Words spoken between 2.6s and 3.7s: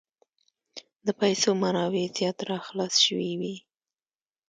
خلاص شوي وې.